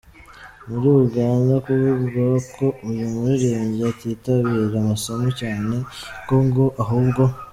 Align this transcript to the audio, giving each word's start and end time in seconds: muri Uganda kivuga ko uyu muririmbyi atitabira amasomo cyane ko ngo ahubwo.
muri 0.69 0.87
Uganda 1.03 1.53
kivuga 1.65 2.23
ko 2.55 2.65
uyu 2.89 3.05
muririmbyi 3.13 3.81
atitabira 3.91 4.75
amasomo 4.83 5.27
cyane 5.41 5.75
ko 6.27 6.35
ngo 6.45 6.65
ahubwo. 6.83 7.23